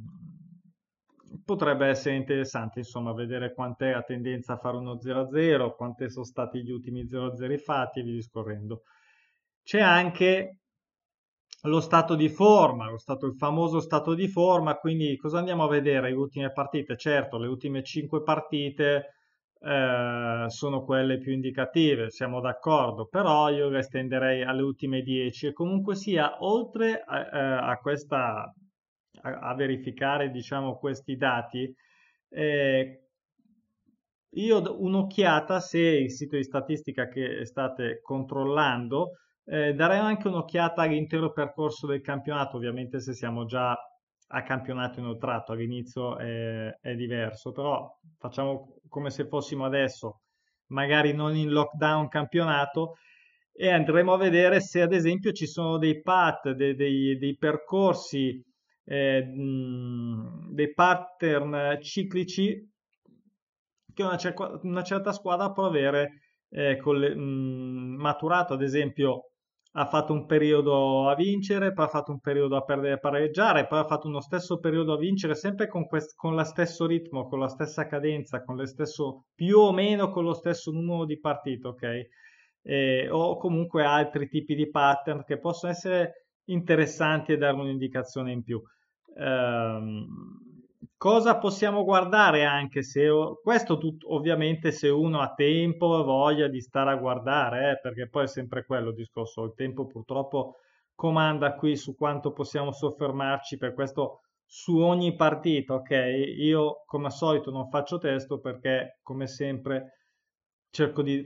potrebbe 1.46 1.88
essere 1.88 2.16
interessante 2.16 2.80
insomma 2.80 3.14
vedere 3.14 3.54
quant'è 3.54 3.92
la 3.94 4.02
tendenza 4.02 4.54
a 4.54 4.58
fare 4.58 4.78
uno 4.78 4.98
0-0 5.00 5.76
quanti 5.76 6.10
sono 6.10 6.26
stati 6.26 6.64
gli 6.64 6.72
ultimi 6.72 7.06
0-0 7.08 7.58
fatti 7.58 8.00
e 8.00 8.04
via 8.04 8.14
discorrendo 8.14 8.82
c'è 9.64 9.80
anche 9.80 10.58
lo 11.64 11.82
stato 11.82 12.16
di 12.16 12.30
forma, 12.30 12.90
lo 12.90 12.98
stato, 12.98 13.26
il 13.26 13.36
famoso 13.36 13.80
stato 13.80 14.14
di 14.14 14.28
forma, 14.28 14.76
quindi 14.76 15.18
cosa 15.18 15.40
andiamo 15.40 15.64
a 15.64 15.68
vedere? 15.68 16.10
Le 16.10 16.16
ultime 16.16 16.52
partite? 16.52 16.96
Certo, 16.96 17.38
le 17.38 17.48
ultime 17.48 17.84
5 17.84 18.22
partite 18.24 19.17
eh, 19.60 20.46
sono 20.48 20.84
quelle 20.84 21.18
più 21.18 21.34
indicative, 21.34 22.10
siamo 22.10 22.40
d'accordo, 22.40 23.08
però 23.08 23.50
io 23.50 23.70
le 23.70 23.80
estenderei 23.80 24.44
alle 24.44 24.62
ultime 24.62 25.02
10 25.02 25.48
e 25.48 25.54
comunque 25.54 25.96
sia, 25.96 26.44
oltre 26.44 27.04
a, 27.06 27.20
eh, 27.22 27.72
a 27.72 27.78
questa, 27.78 28.54
a, 29.22 29.40
a, 29.40 29.56
verificare 29.56 30.30
diciamo 30.30 30.78
questi 30.78 31.16
dati, 31.16 31.74
eh, 32.30 33.02
io 34.32 34.82
un'occhiata 34.84 35.60
se 35.60 35.80
il 35.80 36.12
sito 36.12 36.36
di 36.36 36.44
statistica 36.44 37.08
che 37.08 37.46
state 37.46 38.02
controllando 38.02 39.14
eh, 39.46 39.74
darei 39.74 40.00
anche 40.00 40.28
un'occhiata 40.28 40.82
all'intero 40.82 41.32
percorso 41.32 41.88
del 41.88 42.02
campionato, 42.02 42.58
ovviamente 42.58 43.00
se 43.00 43.14
siamo 43.14 43.46
già 43.46 43.76
a 44.28 44.44
campionato 44.44 45.00
inoltrato, 45.00 45.52
all'inizio 45.54 46.18
è, 46.18 46.78
è 46.82 46.96
diverso, 46.96 47.52
però 47.52 47.90
facciamo 48.18 48.76
come 48.90 49.10
se 49.10 49.28
fossimo 49.28 49.66
adesso, 49.66 50.22
magari 50.68 51.14
non 51.14 51.36
in 51.36 51.50
lockdown 51.50 52.08
campionato, 52.10 52.96
e 53.54 53.70
andremo 53.72 54.14
a 54.14 54.18
vedere 54.18 54.60
se 54.60 54.82
ad 54.82 54.94
esempio 54.94 55.32
ci 55.32 55.48
sono 55.48 55.78
dei 55.78 56.02
path, 56.02 56.52
dei, 56.52 56.76
dei, 56.76 57.18
dei 57.18 57.38
percorsi, 57.38 58.44
eh, 58.84 59.24
dei 59.26 60.74
pattern 60.74 61.80
ciclici 61.82 62.70
che 63.94 64.04
una, 64.04 64.18
cer- 64.18 64.60
una 64.62 64.84
certa 64.84 65.12
squadra 65.12 65.52
può 65.52 65.66
avere 65.66 66.22
eh, 66.50 66.80
le, 66.80 67.16
mh, 67.16 67.96
maturato, 67.98 68.54
ad 68.54 68.62
esempio 68.62 69.27
ha 69.80 69.86
fatto 69.86 70.12
un 70.12 70.26
periodo 70.26 71.08
a 71.08 71.14
vincere, 71.14 71.72
poi 71.72 71.86
ha 71.86 71.88
fatto 71.88 72.12
un 72.12 72.20
periodo 72.20 72.56
a 72.56 72.64
perdere 72.64 72.96
e 72.96 73.00
pareggiare, 73.00 73.68
poi 73.68 73.80
ha 73.80 73.86
fatto 73.86 74.08
uno 74.08 74.22
stesso 74.22 74.60
periodo 74.60 74.94
a 74.94 74.98
vincere, 74.98 75.36
sempre 75.36 75.68
con, 75.68 75.86
quest- 75.86 76.16
con 76.16 76.34
lo 76.34 76.44
stesso 76.44 76.88
ritmo, 76.88 77.28
con 77.28 77.40
la 77.40 77.48
stessa 77.48 77.86
cadenza, 77.86 78.44
con 78.44 78.56
lo 78.56 78.66
stesso, 78.66 79.26
più 79.36 79.60
o 79.60 79.72
meno 79.72 80.10
con 80.10 80.24
lo 80.24 80.34
stesso 80.34 80.72
numero 80.72 81.06
di 81.06 81.20
partite, 81.20 81.68
ok? 81.68 82.08
E, 82.64 83.08
o 83.12 83.38
comunque 83.38 83.84
altri 83.84 84.28
tipi 84.28 84.56
di 84.56 84.68
pattern 84.68 85.24
che 85.24 85.38
possono 85.38 85.72
essere 85.72 86.26
interessanti 86.46 87.34
e 87.34 87.38
dare 87.38 87.56
un'indicazione 87.56 88.32
in 88.32 88.42
più. 88.42 88.60
Ehm, 89.16 90.08
Cosa 91.00 91.38
possiamo 91.38 91.84
guardare 91.84 92.44
anche 92.46 92.82
se 92.82 93.08
questo 93.44 93.78
tutto, 93.78 94.16
ovviamente 94.16 94.72
se 94.72 94.90
uno 94.90 95.22
ha 95.22 95.32
tempo 95.36 96.00
e 96.00 96.04
voglia 96.04 96.48
di 96.48 96.60
stare 96.60 96.90
a 96.90 96.96
guardare, 96.96 97.72
eh, 97.72 97.80
perché 97.80 98.10
poi 98.10 98.24
è 98.24 98.28
sempre 98.28 98.66
quello 98.66 98.90
il 98.90 98.96
discorso, 98.96 99.44
il 99.44 99.54
tempo 99.56 99.86
purtroppo 99.86 100.56
comanda 100.96 101.54
qui 101.54 101.76
su 101.76 101.96
quanto 101.96 102.32
possiamo 102.32 102.72
soffermarci 102.72 103.58
per 103.58 103.76
questo 103.76 104.22
su 104.44 104.78
ogni 104.80 105.16
partita, 105.16 105.76
ok? 105.76 105.90
Io 106.38 106.82
come 106.88 107.06
al 107.06 107.12
solito 107.12 107.52
non 107.52 107.70
faccio 107.70 108.00
testo 108.00 108.40
perché 108.40 108.98
come 109.04 109.28
sempre 109.28 110.00
cerco 110.72 111.04
di 111.04 111.24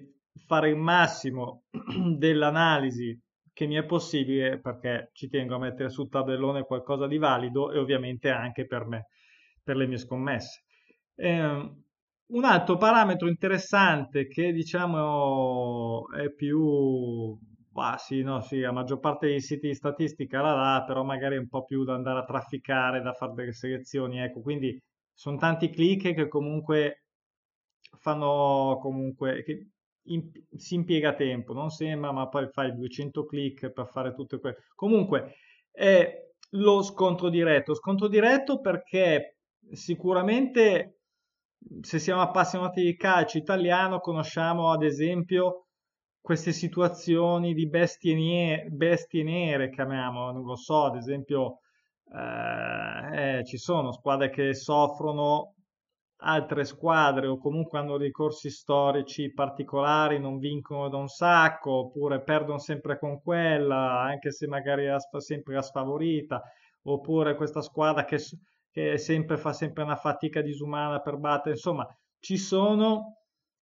fare 0.48 0.70
il 0.70 0.76
massimo 0.76 1.64
dell'analisi 2.18 3.18
che 3.54 3.68
mi 3.68 3.76
è 3.76 3.86
possibile 3.86 4.60
perché 4.60 5.12
ci 5.14 5.30
tengo 5.30 5.56
a 5.56 5.60
mettere 5.60 5.90
sul 5.90 6.10
tabellone 6.10 6.64
qualcosa 6.64 7.08
di 7.08 7.18
valido 7.18 7.72
e 7.72 7.78
ovviamente 7.78 8.30
anche 8.30 8.66
per 8.66 8.86
me 8.86 9.08
per 9.64 9.76
le 9.76 9.88
mie 9.88 9.98
scommesse. 9.98 10.64
Eh, 11.16 11.72
un 12.34 12.44
altro 12.46 12.78
parametro 12.78 13.28
interessante 13.28 14.28
che 14.28 14.52
diciamo 14.54 16.10
è 16.12 16.32
più, 16.32 17.38
bah, 17.70 17.98
sì, 17.98 18.22
no, 18.22 18.42
sì, 18.42 18.60
la 18.60 18.72
maggior 18.72 19.00
parte 19.00 19.28
dei 19.28 19.42
siti 19.42 19.68
di 19.68 19.74
statistica 19.76 20.42
la 20.42 20.54
dà, 20.54 20.84
però 20.86 21.04
magari 21.04 21.36
è 21.36 21.40
un 21.40 21.50
po' 21.50 21.66
più 21.66 21.84
da 21.84 21.94
andare 21.94 22.20
a 22.20 22.24
trafficare, 22.24 23.02
da 23.02 23.14
fare 23.14 23.34
delle 23.34 23.52
selezioni, 23.54 24.20
ecco, 24.20 24.42
quindi 24.42 24.80
sono 25.14 25.38
tanti 25.38 25.70
click 25.70 26.14
che 26.14 26.28
comunque 26.28 27.04
fanno 28.00 28.78
comunque, 28.82 29.44
che 29.44 29.68
in, 30.06 30.32
si 30.56 30.76
impiega 30.76 31.14
tempo, 31.14 31.54
non 31.54 31.70
sembra, 31.70 32.12
ma 32.12 32.28
poi 32.28 32.48
fai 32.50 32.74
200 32.74 33.26
click 33.26 33.70
per 33.72 33.88
fare 33.88 34.14
tutte 34.14 34.40
quelle. 34.40 34.58
Comunque 34.76 35.36
è 35.72 36.30
lo 36.52 36.82
scontro 36.82 37.30
diretto, 37.30 37.74
scontro 37.76 38.08
diretto 38.08 38.60
perché 38.60 39.38
sicuramente 39.72 41.02
se 41.82 42.00
siamo 42.00 42.22
appassionati 42.22 42.82
di 42.84 42.96
calcio 42.96 43.38
italiano 43.38 44.00
conosciamo 44.00 44.72
ad 44.72 44.84
esempio 44.84 45.68
queste 46.20 46.52
situazioni 46.52 47.54
di 47.54 47.68
bestie, 47.68 48.14
nie- 48.14 48.66
bestie 48.70 49.24
nere, 49.24 49.70
chiamiamo, 49.70 50.32
non 50.32 50.44
lo 50.44 50.56
so, 50.56 50.86
ad 50.86 50.96
esempio 50.96 51.60
eh, 52.14 53.40
eh, 53.40 53.44
ci 53.44 53.58
sono 53.58 53.92
squadre 53.92 54.30
che 54.30 54.54
soffrono 54.54 55.56
altre 56.24 56.66
squadre 56.66 57.26
o 57.26 57.40
comunque 57.40 57.80
hanno 57.80 57.98
dei 57.98 58.12
corsi 58.12 58.52
storici 58.52 59.34
particolari, 59.34 60.20
non 60.20 60.38
vincono 60.38 60.90
da 60.90 60.98
un 60.98 61.08
sacco 61.08 61.72
oppure 61.72 62.22
perdono 62.22 62.60
sempre 62.60 63.00
con 63.00 63.20
quella, 63.22 64.02
anche 64.02 64.32
se 64.32 64.46
magari 64.48 64.86
è 64.86 64.96
sempre 65.18 65.56
la 65.56 65.64
sfavorita, 65.64 66.42
oppure 66.84 67.36
questa 67.36 67.62
squadra 67.62 68.06
che 68.06 68.20
che 68.72 68.98
sempre, 68.98 69.38
fa 69.38 69.54
sempre 69.54 69.84
una 69.84 69.96
fatica 69.96 70.42
disumana 70.42 71.00
per 71.02 71.18
battere, 71.18 71.56
insomma 71.56 71.88
ci 72.20 72.38
sono 72.38 73.18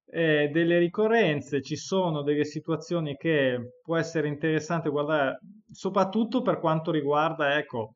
eh, 0.05 0.49
delle 0.51 0.77
ricorrenze, 0.77 1.61
ci 1.61 1.75
sono 1.75 2.21
delle 2.21 2.45
situazioni 2.45 3.15
che 3.17 3.79
può 3.81 3.97
essere 3.97 4.27
interessante 4.27 4.89
guardare, 4.89 5.39
soprattutto 5.71 6.41
per 6.41 6.59
quanto 6.59 6.91
riguarda 6.91 7.57
ecco, 7.57 7.95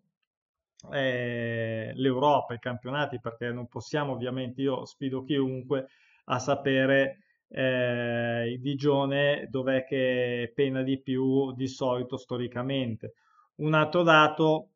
eh, 0.91 1.91
l'Europa, 1.95 2.53
i 2.53 2.59
campionati, 2.59 3.19
perché 3.19 3.51
non 3.51 3.67
possiamo 3.67 4.13
ovviamente, 4.13 4.61
io 4.61 4.85
sfido 4.85 5.23
chiunque 5.23 5.87
a 6.25 6.39
sapere 6.39 7.19
eh, 7.49 8.51
il 8.51 8.59
Digione 8.59 9.47
dov'è 9.49 9.83
che 9.85 10.51
pena 10.53 10.81
di 10.81 11.01
più 11.01 11.53
di 11.53 11.67
solito 11.67 12.17
storicamente. 12.17 13.13
Un 13.55 13.73
altro 13.73 14.03
dato 14.03 14.69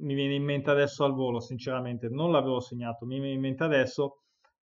mi 0.00 0.14
viene 0.14 0.34
in 0.34 0.44
mente 0.44 0.70
adesso 0.70 1.04
al 1.04 1.14
volo, 1.14 1.40
sinceramente 1.40 2.08
non 2.08 2.30
l'avevo 2.30 2.60
segnato, 2.60 3.06
mi 3.06 3.18
viene 3.18 3.34
in 3.34 3.40
mente 3.40 3.64
adesso, 3.64 4.22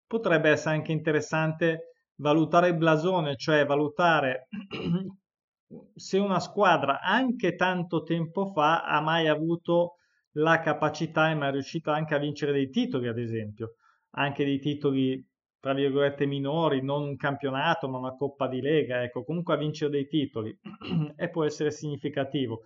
potrebbe 0.08 0.50
essere 0.50 0.76
anche 0.76 0.92
interessante 0.92 1.94
valutare 2.16 2.70
il 2.70 2.78
blasone, 2.78 3.36
cioè 3.36 3.66
valutare 3.66 4.48
se 5.96 6.18
una 6.18 6.40
squadra 6.40 7.02
anche 7.02 7.56
tanto 7.56 8.04
tempo 8.04 8.52
fa 8.54 8.84
ha 8.84 9.02
mai 9.02 9.28
avuto 9.28 9.98
la 10.38 10.60
capacità 10.60 11.30
e 11.30 11.36
mai 11.36 11.52
riuscito 11.52 11.92
anche 11.92 12.16
a 12.16 12.20
vincere 12.20 12.52
dei 12.52 12.70
titoli, 12.70 13.08
ad 13.08 13.18
esempio, 13.18 13.76
anche 14.12 14.44
dei 14.46 14.60
titoli 14.60 15.26
tra 15.60 15.74
virgolette 15.74 16.28
minori, 16.28 16.84
non 16.84 17.02
un 17.02 17.16
campionato, 17.16 17.90
ma 17.90 17.98
una 17.98 18.16
coppa 18.16 18.48
di 18.48 18.62
lega, 18.62 19.02
ecco, 19.02 19.24
comunque 19.24 19.56
a 19.56 19.58
vincere 19.58 19.90
dei 19.92 20.08
titoli. 20.08 20.56
E 21.18 21.30
può 21.30 21.44
essere 21.44 21.72
significativo. 21.72 22.66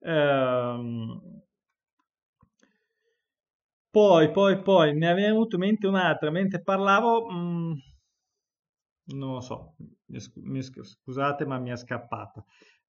Ehm, 0.00 1.42
Poi, 3.94 4.32
poi, 4.32 4.60
poi, 4.60 4.92
ne 4.92 5.08
avevo 5.08 5.36
avuto 5.36 5.54
in 5.54 5.60
mente 5.62 5.86
un'altra, 5.86 6.28
mentre 6.28 6.60
parlavo, 6.60 7.30
mh, 7.30 7.36
mm, 7.36 7.72
non 9.16 9.34
lo 9.34 9.40
so, 9.40 9.74
mi, 10.06 10.62
scusate 10.62 11.46
ma 11.46 11.58
mi 11.60 11.70
è 11.70 11.76
scappata. 11.76 12.44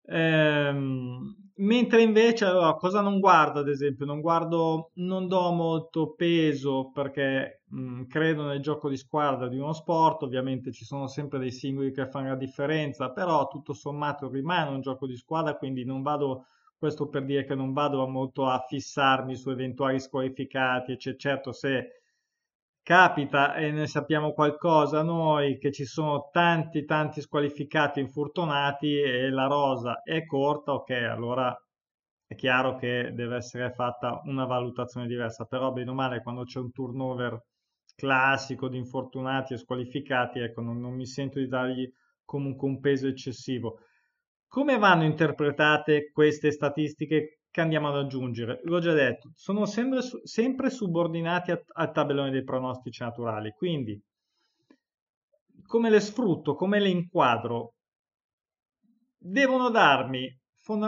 Ehm, 0.08 1.52
mentre 1.58 2.02
invece, 2.02 2.46
allora, 2.46 2.74
cosa 2.74 3.02
non 3.02 3.20
guardo 3.20 3.60
ad 3.60 3.68
esempio? 3.70 4.06
Non 4.06 4.20
guardo, 4.20 4.90
non 4.96 5.28
do 5.28 5.52
molto 5.52 6.16
peso 6.16 6.90
perché 6.92 7.62
mh, 7.68 7.80
mm, 7.80 8.04
credo 8.06 8.46
nel 8.46 8.62
gioco 8.62 8.90
di 8.90 8.98
squadra 8.98 9.48
di 9.48 9.60
uno 9.60 9.74
sport, 9.74 10.24
ovviamente 10.24 10.72
ci 10.72 10.86
sono 10.86 11.06
sempre 11.06 11.38
dei 11.38 11.52
singoli 11.52 11.92
che 11.92 12.08
fanno 12.08 12.30
la 12.30 12.36
differenza, 12.36 13.12
però 13.12 13.48
tutto 13.48 13.74
sommato 13.74 14.28
rimane 14.28 14.72
un 14.72 14.82
gioco 14.82 15.06
di 15.06 15.16
squadra, 15.16 15.56
quindi 15.56 15.86
non 15.86 16.02
vado, 16.02 16.46
questo 16.86 17.08
per 17.10 17.26
dire 17.26 17.46
che 17.46 17.56
non 17.56 17.74
vado 17.74 18.08
molto 18.08 18.46
a 18.46 18.60
fissarmi 18.60 19.36
su 19.36 19.50
eventuali 19.50 20.00
squalificati, 20.00 20.92
eccetera. 20.92 21.18
Certo, 21.18 21.52
se 21.52 21.90
Capita 22.84 23.56
e 23.56 23.72
ne 23.72 23.88
sappiamo 23.88 24.32
qualcosa 24.32 25.02
noi 25.02 25.58
che 25.58 25.72
ci 25.72 25.86
sono 25.86 26.30
tanti 26.32 26.86
tanti 26.86 27.20
squalificati 27.20 28.00
infortunati 28.00 29.00
e 29.00 29.32
la 29.32 29.48
rosa 29.48 30.04
è 30.04 30.24
corta, 30.26 30.74
ok, 30.74 30.92
allora 30.92 31.52
è 32.28 32.36
chiaro 32.36 32.76
che 32.76 33.12
deve 33.12 33.38
essere 33.38 33.72
fatta 33.72 34.22
una 34.26 34.46
valutazione 34.46 35.08
diversa, 35.08 35.46
però 35.46 35.72
bene 35.72 35.90
o 35.90 35.94
male 35.96 36.22
quando 36.22 36.44
c'è 36.44 36.60
un 36.60 36.72
turnover 36.72 37.42
classico 37.96 38.70
di 38.70 38.78
infortunati 38.78 39.54
e 39.54 39.58
squalificati, 39.58 40.38
ecco, 40.40 40.62
non, 40.62 40.80
non 40.80 40.94
mi 40.94 41.08
sento 41.08 41.40
di 41.40 41.48
dargli 41.48 41.92
comunque 42.24 42.68
un 42.68 42.80
peso 42.80 43.08
eccessivo. 43.08 43.80
Come 44.48 44.78
vanno 44.78 45.04
interpretate 45.04 46.12
queste 46.12 46.52
statistiche 46.52 47.40
che 47.56 47.62
andiamo 47.62 47.88
ad 47.88 47.96
aggiungere. 47.96 48.60
L'ho 48.64 48.80
già 48.80 48.92
detto, 48.94 49.32
sono 49.36 49.66
sempre, 49.66 50.02
sempre 50.24 50.70
subordinati 50.70 51.52
al 51.52 51.92
tabellone 51.94 52.30
dei 52.30 52.44
pronostici 52.44 53.02
naturali, 53.02 53.52
quindi 53.52 53.98
come 55.66 55.90
le 55.90 56.00
sfrutto, 56.00 56.56
come 56.56 56.80
le 56.80 56.90
inquadro, 56.90 57.76
devono 59.18 59.70
darmi 59.70 60.28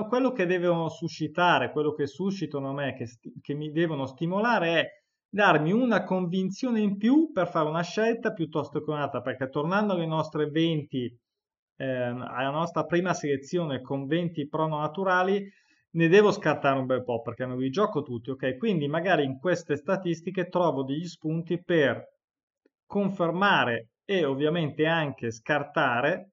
quello 0.09 0.31
che 0.31 0.45
devono 0.45 0.89
suscitare, 0.89 1.71
quello 1.71 1.93
che 1.93 2.07
suscitano 2.07 2.69
a 2.69 2.73
me, 2.73 2.95
che, 2.95 3.05
che 3.41 3.53
mi 3.53 3.71
devono 3.71 4.05
stimolare 4.05 4.79
è 4.79 4.87
darmi 5.29 5.71
una 5.71 6.03
convinzione 6.03 6.79
in 6.79 6.97
più 6.97 7.31
per 7.31 7.47
fare 7.47 7.69
una 7.69 7.83
scelta 7.83 8.33
piuttosto 8.33 8.81
che 8.81 8.89
un'altra, 8.89 9.21
perché 9.21 9.49
tornando 9.49 9.93
alle 9.93 10.05
nostre 10.05 10.47
20, 10.49 11.17
eh, 11.77 11.85
alla 11.85 12.49
nostra 12.49 12.83
prima 12.83 13.13
selezione 13.13 13.81
con 13.81 14.05
20 14.05 14.47
prono 14.47 14.79
naturali, 14.79 15.49
ne 15.91 16.07
devo 16.07 16.31
scartare 16.31 16.79
un 16.79 16.85
bel 16.85 17.03
po' 17.03 17.21
perché 17.21 17.45
non 17.45 17.57
li 17.57 17.69
gioco 17.69 18.03
tutti, 18.03 18.29
ok? 18.31 18.57
Quindi 18.57 18.87
magari 18.87 19.23
in 19.23 19.39
queste 19.39 19.75
statistiche 19.75 20.47
trovo 20.47 20.83
degli 20.83 21.07
spunti 21.07 21.61
per 21.63 22.15
confermare 22.85 23.89
e 24.05 24.25
ovviamente 24.25 24.85
anche 24.85 25.31
scartare 25.31 26.31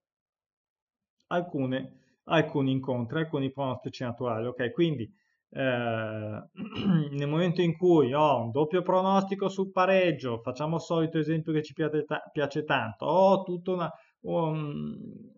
alcune, 1.29 2.19
alcuni 2.25 2.73
incontri, 2.73 3.21
alcuni 3.21 3.51
pronostici 3.51 4.03
naturali, 4.03 4.47
ok? 4.47 4.71
Quindi 4.73 5.11
eh, 5.51 6.43
nel 7.11 7.29
momento 7.29 7.63
in 7.63 7.77
cui 7.77 8.13
ho 8.13 8.43
un 8.43 8.51
doppio 8.51 8.83
pronostico 8.83 9.49
sul 9.49 9.71
pareggio, 9.71 10.41
facciamo 10.41 10.77
il 10.77 10.83
solito 10.83 11.19
esempio 11.19 11.53
che 11.53 11.63
ci 11.63 11.73
piace, 11.73 12.05
piace 12.33 12.65
tanto, 12.65 13.07
ho 13.07 13.43
tutta 13.43 13.71
una... 13.73 13.93
Um, 14.21 15.33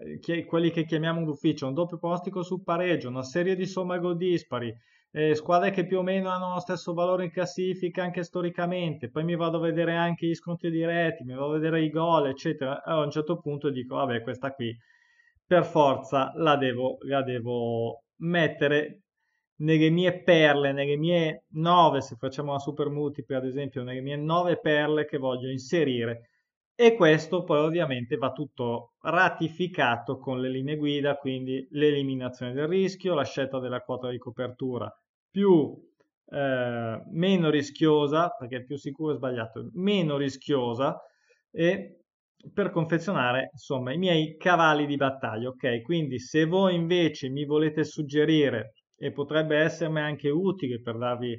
eh, 0.00 0.44
quelli 0.44 0.70
che 0.70 0.84
chiamiamo 0.84 1.24
d'ufficio, 1.24 1.66
un 1.66 1.74
doppio 1.74 1.98
pronostico 1.98 2.42
sul 2.42 2.62
pareggio, 2.62 3.08
una 3.08 3.22
serie 3.22 3.54
di 3.56 3.66
somma 3.66 3.98
gol 3.98 4.16
dispari, 4.16 4.74
eh, 5.12 5.34
squadre 5.34 5.70
che 5.70 5.86
più 5.86 5.98
o 5.98 6.02
meno 6.02 6.30
hanno 6.30 6.54
lo 6.54 6.60
stesso 6.60 6.94
valore 6.94 7.24
in 7.24 7.30
classifica 7.30 8.02
anche 8.02 8.22
storicamente, 8.22 9.10
poi 9.10 9.24
mi 9.24 9.36
vado 9.36 9.58
a 9.58 9.60
vedere 9.60 9.94
anche 9.96 10.26
gli 10.26 10.34
scontri 10.34 10.70
diretti, 10.70 11.24
mi 11.24 11.34
vado 11.34 11.50
a 11.50 11.58
vedere 11.58 11.82
i 11.82 11.90
gol, 11.90 12.28
eccetera, 12.28 12.82
e 12.82 12.90
a 12.90 13.00
un 13.00 13.10
certo 13.10 13.38
punto 13.38 13.70
dico, 13.70 13.96
vabbè, 13.96 14.22
questa 14.22 14.52
qui 14.52 14.76
per 15.46 15.64
forza 15.64 16.32
la 16.36 16.56
devo, 16.56 16.98
la 17.00 17.22
devo 17.22 18.04
mettere 18.18 19.00
nelle 19.56 19.90
mie 19.90 20.22
perle, 20.22 20.72
nelle 20.72 20.96
mie 20.96 21.44
nove, 21.54 22.00
se 22.00 22.16
facciamo 22.16 22.50
una 22.50 22.60
super 22.60 22.88
multipla 22.88 23.38
ad 23.38 23.44
esempio, 23.44 23.82
nelle 23.82 24.00
mie 24.00 24.16
nove 24.16 24.58
perle 24.58 25.04
che 25.06 25.18
voglio 25.18 25.50
inserire 25.50 26.29
e 26.82 26.94
questo 26.94 27.44
poi 27.44 27.58
ovviamente 27.58 28.16
va 28.16 28.32
tutto 28.32 28.94
ratificato 29.02 30.16
con 30.16 30.40
le 30.40 30.48
linee 30.48 30.76
guida, 30.76 31.16
quindi 31.16 31.68
l'eliminazione 31.72 32.54
del 32.54 32.68
rischio, 32.68 33.12
la 33.12 33.22
scelta 33.22 33.58
della 33.58 33.80
quota 33.80 34.08
di 34.08 34.16
copertura 34.16 34.90
più 35.30 35.78
eh, 36.24 37.02
meno 37.10 37.50
rischiosa, 37.50 38.30
perché 38.30 38.64
più 38.64 38.78
sicuro 38.78 39.12
è 39.12 39.16
sbagliato, 39.16 39.68
meno 39.74 40.16
rischiosa 40.16 40.98
e 41.50 42.04
per 42.50 42.70
confezionare 42.70 43.50
insomma 43.52 43.92
i 43.92 43.98
miei 43.98 44.38
cavalli 44.38 44.86
di 44.86 44.96
battaglia, 44.96 45.50
ok? 45.50 45.82
Quindi 45.82 46.18
se 46.18 46.46
voi 46.46 46.76
invece 46.76 47.28
mi 47.28 47.44
volete 47.44 47.84
suggerire 47.84 48.72
e 48.96 49.12
potrebbe 49.12 49.58
essermi 49.58 50.00
anche 50.00 50.30
utile 50.30 50.80
per 50.80 50.96
darvi 50.96 51.38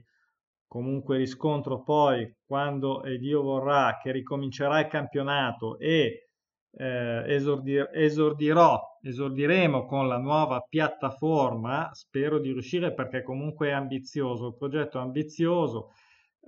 comunque 0.71 1.17
riscontro 1.17 1.83
poi 1.83 2.33
quando 2.45 3.01
Dio 3.19 3.41
vorrà 3.41 3.99
che 4.01 4.13
ricomincerà 4.13 4.79
il 4.79 4.87
campionato 4.87 5.77
e 5.77 6.29
eh, 6.77 7.23
esordir- 7.27 7.89
esordirò, 7.93 8.79
esordiremo 9.01 9.85
con 9.85 10.07
la 10.07 10.17
nuova 10.17 10.61
piattaforma, 10.61 11.89
spero 11.91 12.39
di 12.39 12.53
riuscire 12.53 12.93
perché 12.93 13.21
comunque 13.21 13.67
è 13.67 13.71
ambizioso, 13.71 14.47
il 14.47 14.55
progetto 14.55 14.97
è 14.97 15.01
ambizioso, 15.01 15.89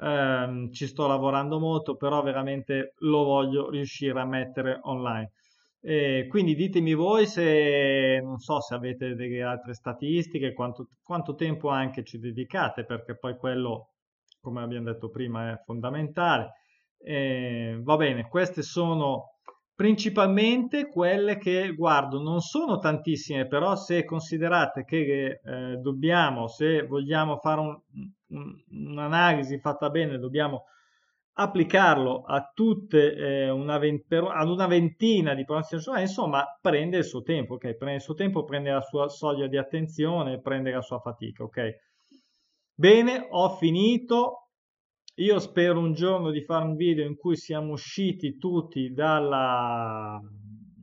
ehm, 0.01 0.71
ci 0.71 0.87
sto 0.87 1.05
lavorando 1.05 1.59
molto, 1.59 1.97
però 1.97 2.21
veramente 2.23 2.93
lo 2.99 3.23
voglio 3.25 3.69
riuscire 3.69 4.21
a 4.21 4.25
mettere 4.25 4.79
online. 4.83 5.33
E 5.81 6.27
quindi 6.29 6.55
ditemi 6.55 6.93
voi 6.93 7.27
se 7.27 8.21
non 8.23 8.37
so 8.37 8.61
se 8.61 8.73
avete 8.73 9.15
delle 9.15 9.43
altre 9.43 9.73
statistiche, 9.73 10.53
quanto, 10.53 10.87
quanto 11.03 11.35
tempo 11.35 11.67
anche 11.67 12.05
ci 12.05 12.19
dedicate, 12.19 12.85
perché 12.85 13.17
poi 13.17 13.35
quello 13.35 13.89
come 14.43 14.61
abbiamo 14.61 14.91
detto 14.91 15.09
prima, 15.09 15.53
è 15.53 15.61
fondamentale. 15.63 16.51
Eh, 16.97 17.79
va 17.81 17.95
bene, 17.95 18.27
queste 18.27 18.61
sono 18.61 19.37
principalmente 19.73 20.89
quelle 20.89 21.37
che 21.37 21.73
guardo, 21.73 22.21
non 22.21 22.41
sono 22.41 22.77
tantissime, 22.77 23.47
però 23.47 23.75
se 23.75 24.03
considerate 24.03 24.83
che 24.83 25.39
eh, 25.43 25.77
dobbiamo, 25.77 26.47
se 26.47 26.85
vogliamo 26.85 27.37
fare 27.37 27.61
un, 27.61 27.79
un, 28.27 28.63
un'analisi 28.69 29.59
fatta 29.59 29.89
bene, 29.89 30.19
dobbiamo 30.19 30.65
applicarlo 31.35 32.23
a 32.23 32.51
tutte 32.53 33.15
eh, 33.15 33.49
una 33.49 33.79
per, 33.79 34.25
ad 34.25 34.49
una 34.49 34.67
ventina 34.67 35.33
di 35.33 35.45
pronostici 35.45 35.89
insomma 35.99 36.45
prende 36.61 36.97
il 36.97 37.05
suo 37.05 37.21
tempo, 37.21 37.55
ok? 37.55 37.75
Prende 37.75 37.95
il 37.95 38.01
suo 38.01 38.13
tempo, 38.13 38.43
prende 38.43 38.71
la 38.71 38.81
sua 38.81 39.07
soglia 39.07 39.47
di 39.47 39.57
attenzione, 39.57 40.41
prende 40.41 40.71
la 40.71 40.81
sua 40.81 40.99
fatica, 40.99 41.43
ok? 41.43 41.91
Bene, 42.75 43.27
ho 43.29 43.55
finito. 43.57 44.49
Io 45.17 45.37
spero 45.37 45.79
un 45.79 45.93
giorno 45.93 46.31
di 46.31 46.41
fare 46.41 46.65
un 46.65 46.75
video 46.75 47.05
in 47.05 47.15
cui 47.15 47.37
siamo 47.37 47.73
usciti 47.73 48.39
tutti 48.39 48.91
dalla, 48.91 50.19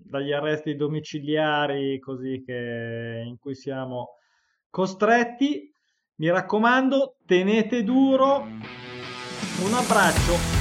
dagli 0.08 0.30
arresti 0.30 0.76
domiciliari, 0.76 1.98
così 1.98 2.44
che 2.46 3.24
in 3.26 3.38
cui 3.38 3.56
siamo 3.56 4.10
costretti. 4.70 5.68
Mi 6.16 6.30
raccomando, 6.30 7.16
tenete 7.26 7.82
duro. 7.82 8.42
Un 8.42 9.74
abbraccio. 9.74 10.59